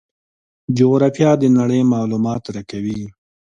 جغرافیه 0.77 1.31
د 1.41 1.43
نړۍ 1.57 1.81
معلومات 1.93 2.43
راکوي. 2.55 3.01